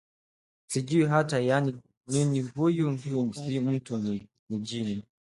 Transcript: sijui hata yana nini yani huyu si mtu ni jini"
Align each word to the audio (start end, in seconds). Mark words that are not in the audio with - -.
sijui 0.71 1.05
hata 1.05 1.39
yana 1.39 1.71
nini 2.07 2.37
yani 2.37 2.41
huyu 2.41 2.97
si 3.37 3.59
mtu 3.59 3.97
ni 3.97 4.27
jini" 4.49 5.03